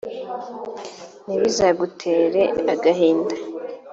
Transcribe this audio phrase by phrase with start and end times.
[1.25, 2.41] ntibizagutere
[2.73, 3.35] agahinda;